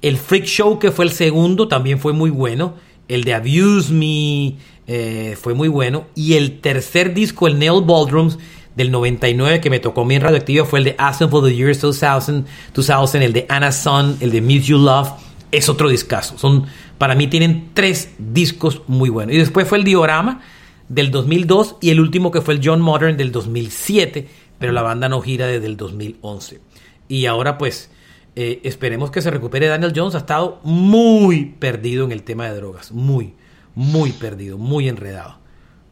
[0.03, 2.75] El Freak Show, que fue el segundo, también fue muy bueno.
[3.09, 6.07] El de Abuse Me eh, fue muy bueno.
[6.15, 8.39] Y el tercer disco, el Nail Ballrooms,
[8.77, 11.55] del 99, que me tocó a mí en Radioactiva, fue el de Aston for the
[11.55, 15.11] Year 2000, 2000, el de Anna Sun, el de Miss You Love.
[15.51, 16.39] Es otro discazo.
[16.39, 16.65] Son,
[16.97, 19.35] para mí tienen tres discos muy buenos.
[19.35, 20.41] Y después fue el Diorama
[20.89, 25.09] del 2002 y el último que fue el John Modern del 2007, pero la banda
[25.09, 26.61] no gira desde el 2011.
[27.09, 27.91] Y ahora pues
[28.35, 30.15] eh, esperemos que se recupere Daniel Jones.
[30.15, 32.93] Ha estado muy perdido en el tema de drogas.
[32.93, 33.35] Muy,
[33.75, 35.39] muy perdido, muy enredado.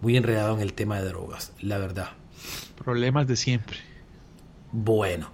[0.00, 2.08] Muy enredado en el tema de drogas, la verdad.
[2.82, 3.76] Problemas de siempre.
[4.72, 5.30] Bueno,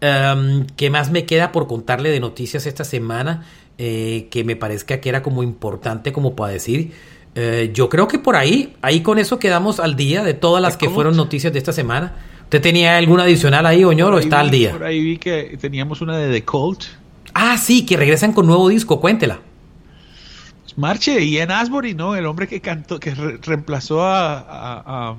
[0.00, 3.44] em, ¿qué más me queda por contarle de noticias esta semana?
[3.78, 6.92] eh, que me parezca que era como importante como para decir.
[7.34, 10.76] Eh, yo creo que por ahí, ahí con eso quedamos al día de todas las
[10.76, 12.14] que fueron noticias de esta semana.
[12.44, 14.72] ¿Usted tenía alguna adicional ahí, Oñor, o está al día?
[14.72, 16.84] Por ahí vi que teníamos una de The Cult.
[17.34, 19.40] Ah, sí, que regresan con nuevo disco, cuéntela.
[20.76, 22.14] Marche, Ian Asbury, ¿no?
[22.16, 25.16] El hombre que cantó, que re- reemplazó a, a, a-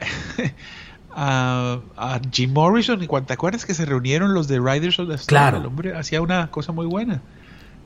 [1.16, 3.02] a- a Jim Morrison.
[3.02, 5.26] ¿Y cuánto te acuerdas que se reunieron los de Riders of the Storm?
[5.26, 5.58] Claro.
[5.58, 7.20] El hombre hacía una cosa muy buena.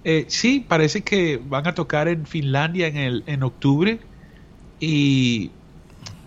[0.04, 4.00] Eh, sí, parece que van a tocar en Finlandia en, el, en octubre.
[4.80, 5.50] Y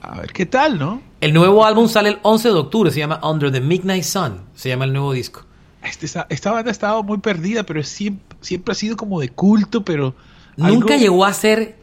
[0.01, 1.01] a ver qué tal, ¿no?
[1.21, 4.69] El nuevo álbum sale el 11 de octubre, se llama Under the Midnight Sun, se
[4.69, 5.45] llama el nuevo disco.
[5.83, 9.29] Este, esta, esta banda ha estado muy perdida, pero siempre, siempre ha sido como de
[9.29, 10.15] culto, pero...
[10.57, 11.81] Nunca algo- llegó a ser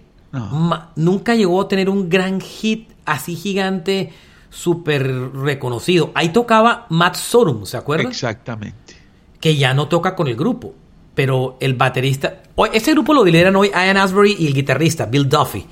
[0.97, 4.13] nunca llegó a tener un gran hit así gigante,
[4.51, 6.11] súper reconocido.
[6.15, 8.09] Ahí tocaba Matt Sorum, ¿se acuerdan?
[8.09, 8.95] Exactamente.
[9.41, 10.75] Que ya no toca con el grupo.
[11.15, 12.43] Pero el baterista.
[12.73, 15.65] Este grupo lo lideran hoy Ian Asbury y el guitarrista, Bill Duffy.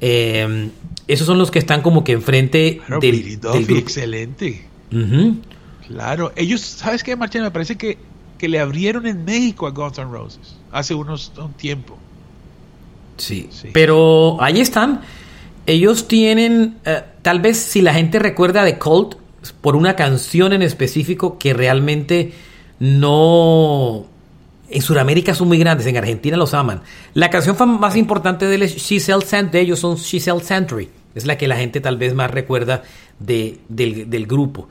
[0.00, 0.70] Eh,
[1.08, 4.66] esos son los que están como que enfrente del, Billy Duffy, Excelente.
[5.86, 6.32] Claro.
[6.36, 7.42] Ellos, ¿sabes qué, Martín?
[7.42, 7.98] Me parece que,
[8.38, 11.96] que le abrieron en México a Guns N' Roses hace unos un tiempo.
[13.16, 15.00] Sí, Pero ahí están.
[15.64, 19.14] Ellos tienen, eh, tal vez si la gente recuerda de Colt
[19.60, 22.32] por una canción en específico que realmente
[22.78, 24.06] no...
[24.68, 26.82] En Sudamérica son muy grandes, en Argentina los aman.
[27.14, 30.90] La canción más importante de, de ellos son She Sell Century.
[31.14, 32.82] Es la que la gente tal vez más recuerda
[33.20, 34.68] de, del, del grupo.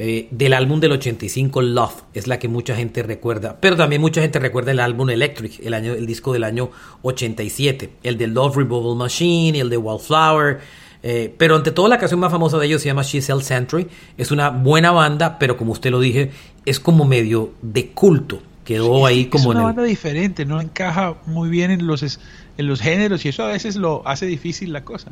[0.00, 4.20] Eh, del álbum del 85 Love, es la que mucha gente recuerda, pero también mucha
[4.20, 6.70] gente recuerda el álbum Electric, el, año, el disco del año
[7.02, 10.60] 87, el de Love Revolver Machine, el de Wildflower,
[11.02, 14.30] eh, pero ante todo la canción más famosa de ellos se llama She's Century, es
[14.30, 16.30] una buena banda, pero como usted lo dije,
[16.64, 19.50] es como medio de culto, quedó ahí como...
[19.50, 23.42] Es una banda diferente, no encaja muy bien en los, en los géneros y eso
[23.42, 25.10] a veces lo hace difícil la cosa,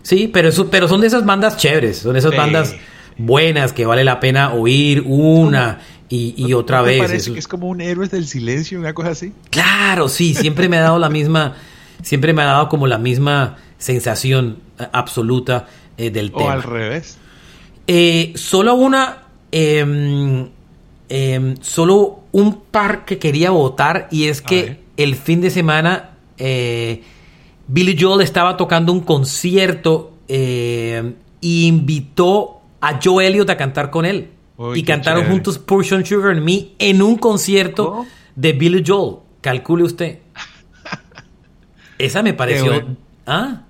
[0.00, 2.74] Sí, pero, eso, pero son de esas bandas chéveres, son esas bandas
[3.18, 6.98] buenas que vale la pena oír una y, otra vez.
[6.98, 9.32] Parece que es como un héroe del silencio, una cosa así.
[9.50, 11.56] Claro, sí, siempre me ha dado la misma,
[12.02, 15.66] siempre me ha dado como la misma sensación eh, absoluta
[15.98, 16.44] eh, del tema.
[16.44, 17.18] O al revés.
[17.86, 20.48] Eh, solo una, em,
[21.08, 27.96] em, solo un par que quería votar y es que el fin de semana Billy
[27.98, 34.30] Joel estaba tocando un concierto e invitó a Joe Elliott a cantar con él.
[34.74, 39.18] y cantaron juntos Portion Sugar and Me en un concierto de Billy Joel.
[39.40, 40.18] Calcule usted.
[41.98, 42.96] Esa me pareció.
[43.26, 43.62] ¿Ah?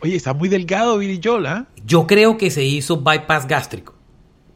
[0.00, 1.66] Oye, está muy delgado Billy Joel, ¿ah?
[1.86, 3.94] Yo creo que se hizo bypass gástrico.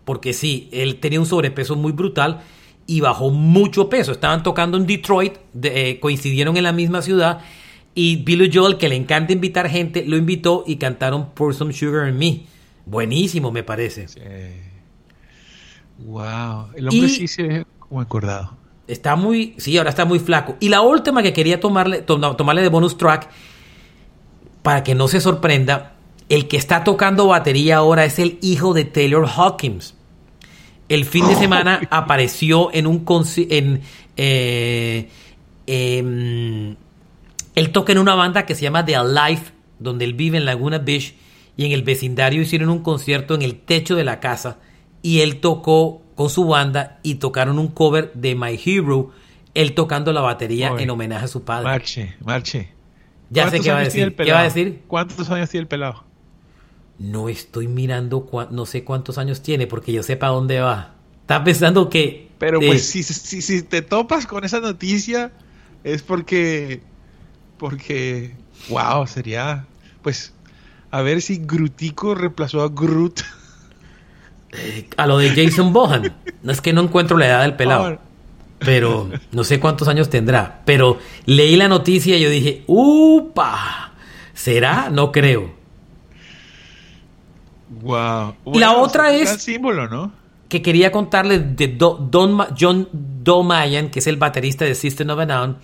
[0.05, 2.43] Porque sí, él tenía un sobrepeso muy brutal
[2.87, 4.13] y bajó mucho peso.
[4.13, 7.41] Estaban tocando en Detroit, eh, coincidieron en la misma ciudad.
[7.95, 12.07] Y Billy Joel, que le encanta invitar gente, lo invitó y cantaron Pour Some Sugar
[12.07, 12.43] and Me.
[12.87, 14.07] Buenísimo, me parece.
[15.99, 16.71] Wow.
[16.75, 18.57] El hombre sí se ve como acordado.
[18.87, 19.55] Está muy.
[19.59, 20.57] Sí, ahora está muy flaco.
[20.61, 23.31] Y la última que quería tomarle, tomarle de bonus track,
[24.63, 25.95] para que no se sorprenda,
[26.29, 29.95] el que está tocando batería ahora es el hijo de Taylor Hawkins.
[30.89, 33.05] El fin de semana apareció en un.
[33.37, 33.81] En,
[34.17, 35.09] eh,
[35.67, 36.77] em,
[37.55, 39.43] él toca en una banda que se llama The Alive,
[39.79, 41.15] donde él vive en Laguna Beach
[41.57, 44.59] y en el vecindario hicieron un concierto en el techo de la casa
[45.03, 49.11] y él tocó con su banda y tocaron un cover de My Hero,
[49.55, 51.65] él tocando la batería en homenaje a su padre.
[51.65, 52.71] Marche, marche.
[53.31, 54.15] Ya sé qué va a decir.
[54.15, 54.83] ¿Qué va a decir?
[54.87, 56.05] ¿Cuántos años tiene el pelado?
[56.99, 60.95] No estoy mirando, no sé cuántos años tiene porque yo sepa dónde va.
[61.23, 62.31] Está pensando que...
[62.39, 65.33] Pero pues si, si, si te topas con esa noticia
[65.83, 66.83] es porque...
[67.59, 68.35] Porque...
[68.69, 69.67] Wow, sería...
[70.03, 70.35] Pues
[70.95, 73.21] a ver si Grutico reemplazó a Groot.
[74.53, 76.15] Eh, a lo de Jason Bohan.
[76.45, 77.99] No es que no encuentro la edad del pelado.
[78.61, 80.63] Pero no sé cuántos años tendrá.
[80.65, 83.93] Pero leí la noticia y yo dije, ¡upa!
[84.35, 84.89] ¿Será?
[84.89, 85.53] No creo.
[87.83, 88.37] Wow.
[88.53, 89.43] y la otra es.
[89.43, 90.13] símbolo, ¿no?
[90.49, 95.27] Que quería contarles de Don, John Domayan, que es el baterista de System of a
[95.27, 95.57] Down.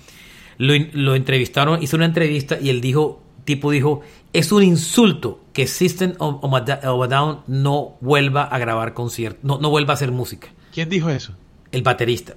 [0.58, 3.22] Lo, lo entrevistaron, hizo una entrevista y él dijo:
[3.54, 9.42] tipo dijo, es un insulto que System of, a Down no vuelva a grabar conciertos,
[9.42, 10.48] no, no vuelva a hacer música.
[10.72, 11.34] ¿Quién dijo eso?
[11.72, 12.34] El baterista.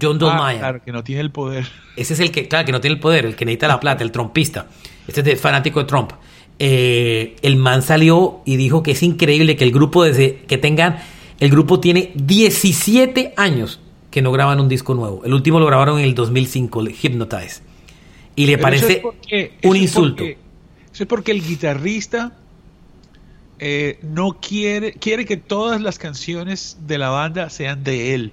[0.00, 1.66] John Don ah, Claro, que no tiene el poder.
[1.96, 4.02] Ese es el que, claro, que no tiene el poder, el que necesita la plata,
[4.02, 4.68] el trompista.
[5.06, 6.12] Este es fanático de Trump.
[6.58, 10.96] Eh, el man salió y dijo que es increíble que el grupo desde que tengan,
[11.40, 15.22] el grupo tiene 17 años que no graban un disco nuevo.
[15.26, 17.71] El último lo grabaron en el 2005, Hypnotize
[18.34, 19.02] y le parece
[19.62, 20.24] un insulto.
[20.24, 20.36] eso
[20.92, 22.32] es porque el guitarrista
[23.58, 28.32] eh, no quiere, quiere que todas las canciones de la banda sean de él.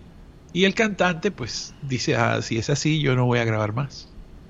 [0.54, 4.08] Y el cantante, pues, dice, ah, si es así, yo no voy a grabar más.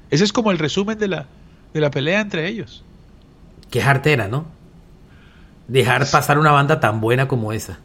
[0.09, 1.27] Ese es como el resumen de la,
[1.73, 2.83] de la pelea entre ellos.
[3.69, 4.45] Qué jartera, ¿no?
[5.67, 7.79] Dejar pasar una banda tan buena como esa.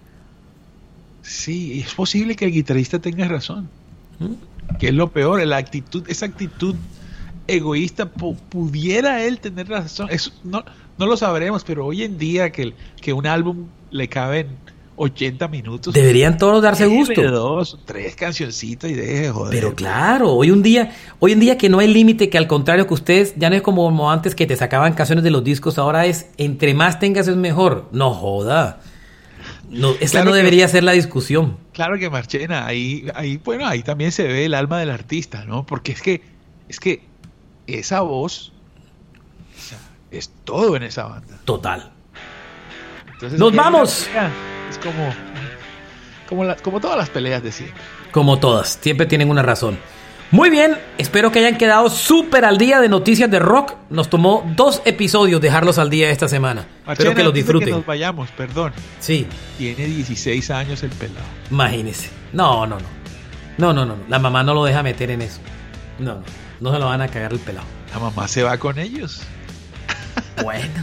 [1.22, 3.68] Sí, es posible que el guitarrista tenga razón.
[4.20, 4.76] ¿Mm?
[4.78, 6.76] Que es lo peor, la actitud, esa actitud
[7.46, 10.08] egoísta, pudiera él tener razón.
[10.10, 10.64] Eso no,
[10.98, 14.48] no lo sabremos, pero hoy en día que, que un álbum le caben
[14.96, 15.92] 80 minutos.
[15.94, 17.20] Deberían todos darse gusto.
[17.30, 19.52] Dos, tres cancioncitas y deje de joder.
[19.52, 22.86] Pero claro, hoy un día, hoy en día que no hay límite, que al contrario
[22.86, 26.06] que ustedes, ya no es como antes que te sacaban canciones de los discos, ahora
[26.06, 27.88] es entre más tengas es mejor.
[27.92, 28.80] No joda.
[29.68, 31.56] No, esa Claro no que- debería ser la discusión.
[31.72, 35.66] Claro que Marchena, ahí, ahí, bueno, ahí también se ve el alma del artista, ¿no?
[35.66, 36.22] Porque es que,
[36.68, 37.02] es que
[37.66, 38.52] esa voz,
[40.10, 41.38] es todo en esa banda.
[41.44, 41.90] Total.
[43.12, 44.08] Entonces, ¡Nos vamos!
[44.70, 45.12] Es como,
[46.28, 47.80] como, la- como todas las peleas de siempre.
[48.12, 49.78] Como todas, siempre tienen una razón.
[50.30, 53.74] Muy bien, espero que hayan quedado súper al día de noticias de rock.
[53.90, 56.66] Nos tomó dos episodios dejarlos al día esta semana.
[56.88, 57.68] Espero que los disfruten.
[57.68, 58.72] Que nos vayamos, perdón.
[58.98, 59.26] Sí,
[59.58, 61.24] Tiene 16 años el pelado.
[61.50, 62.10] imagínense.
[62.32, 62.86] No, no, no.
[63.58, 63.94] No, no, no.
[63.96, 64.02] no.
[64.08, 65.40] La mamá no lo deja meter en eso.
[66.00, 66.22] No, no.
[66.64, 67.66] No se lo van a cagar el pelado.
[67.92, 69.20] La mamá se va con ellos.
[70.42, 70.82] Bueno.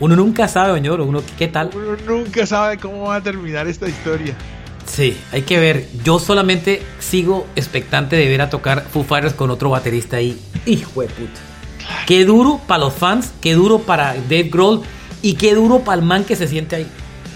[0.00, 1.02] Uno nunca sabe, señor.
[1.02, 1.68] Uno, ¿qué tal?
[1.74, 4.34] Uno nunca sabe cómo va a terminar esta historia.
[4.86, 5.86] Sí, hay que ver.
[6.02, 10.40] Yo solamente sigo expectante de ver a tocar Foo Fighters con otro baterista ahí.
[10.64, 11.40] Hijo de puta.
[12.06, 14.80] Qué duro para los fans, qué duro para Dave Grohl
[15.20, 16.86] y qué duro para el man que se siente ahí.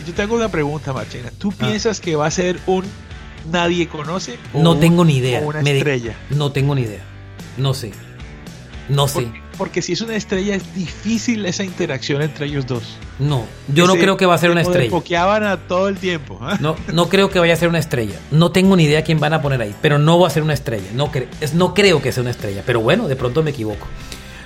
[0.06, 1.30] Yo tengo una pregunta, Marchena.
[1.36, 1.66] ¿Tú Ah.
[1.66, 2.84] piensas que va a ser un
[3.52, 4.38] nadie conoce?
[4.54, 5.40] o No un- tengo ni idea.
[5.40, 6.14] o una Me estrella.
[6.30, 7.02] No tengo ni idea.
[7.56, 7.92] No sé.
[8.88, 9.22] No sé.
[9.22, 12.82] Porque, porque si es una estrella es difícil esa interacción entre ellos dos.
[13.18, 14.84] No, yo no Se- creo que va a ser se una estrella.
[14.84, 16.38] enfoqueaban a todo el tiempo.
[16.40, 16.56] ¿ah?
[16.60, 18.14] No, no creo que vaya a ser una estrella.
[18.30, 20.54] No tengo ni idea quién van a poner ahí, pero no va a ser una
[20.54, 20.86] estrella.
[20.94, 23.86] No, cre- es, no creo que sea una estrella, pero bueno, de pronto me equivoco.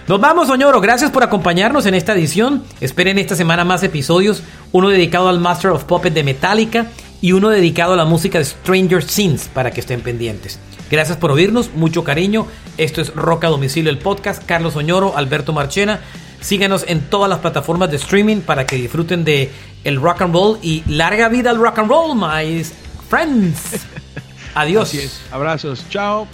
[0.08, 0.80] Nos vamos, Soñoro.
[0.80, 2.64] Gracias por acompañarnos en esta edición.
[2.80, 4.42] Esperen esta semana más episodios.
[4.72, 6.86] Uno dedicado al Master of Puppet de Metallica
[7.20, 10.58] y uno dedicado a la música de Stranger Things para que estén pendientes.
[10.90, 12.46] Gracias por oírnos, mucho cariño.
[12.76, 14.42] Esto es Roca Domicilio, el podcast.
[14.44, 16.00] Carlos Soñoro, Alberto Marchena.
[16.40, 19.52] Síganos en todas las plataformas de streaming para que disfruten de
[19.84, 22.64] el rock and roll y larga vida al rock and roll, my
[23.08, 23.58] friends.
[24.54, 25.20] Adiós.
[25.30, 25.84] Abrazos.
[25.90, 26.26] Chao.